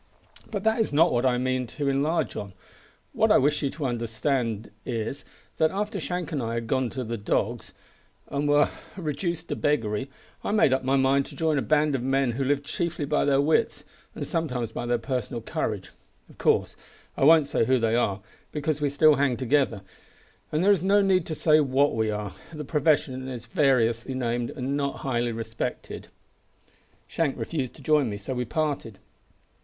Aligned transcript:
But 0.49 0.63
that 0.63 0.79
is 0.79 0.91
not 0.91 1.13
what 1.13 1.27
I 1.27 1.37
mean 1.37 1.67
to 1.77 1.87
enlarge 1.87 2.35
on. 2.35 2.53
What 3.13 3.31
I 3.31 3.37
wish 3.37 3.61
you 3.61 3.69
to 3.69 3.85
understand 3.85 4.71
is, 4.83 5.23
that 5.57 5.69
after 5.69 5.99
Shank 5.99 6.31
and 6.31 6.41
I 6.41 6.55
had 6.55 6.65
gone 6.65 6.89
to 6.89 7.03
the 7.03 7.17
dogs, 7.17 7.71
and 8.27 8.49
were 8.49 8.69
reduced 8.97 9.49
to 9.49 9.55
beggary, 9.55 10.09
I 10.43 10.53
made 10.53 10.73
up 10.73 10.83
my 10.83 10.95
mind 10.95 11.27
to 11.27 11.35
join 11.35 11.59
a 11.59 11.61
band 11.61 11.93
of 11.93 12.01
men 12.01 12.31
who 12.31 12.43
lived 12.43 12.65
chiefly 12.65 13.05
by 13.05 13.25
their 13.25 13.39
wits, 13.39 13.83
and 14.15 14.25
sometimes 14.25 14.71
by 14.71 14.87
their 14.87 14.97
personal 14.97 15.39
courage. 15.39 15.91
Of 16.31 16.39
course 16.39 16.75
I 17.15 17.23
won't 17.23 17.45
say 17.45 17.65
who 17.65 17.77
they 17.77 17.95
are, 17.95 18.21
because 18.51 18.81
we 18.81 18.89
still 18.89 19.17
hang 19.17 19.37
together, 19.37 19.83
and 20.51 20.63
there 20.63 20.71
is 20.71 20.81
no 20.81 21.03
need 21.03 21.27
to 21.27 21.35
say 21.35 21.59
what 21.59 21.95
we 21.95 22.09
are. 22.09 22.33
The 22.51 22.65
profession 22.65 23.27
is 23.27 23.45
variously 23.45 24.15
named, 24.15 24.49
and 24.49 24.75
not 24.75 25.01
highly 25.05 25.31
respected. 25.31 26.07
"Shank 27.05 27.37
refused 27.37 27.75
to 27.75 27.83
join 27.83 28.09
me, 28.09 28.17
so 28.17 28.33
we 28.33 28.45
parted. 28.45 28.97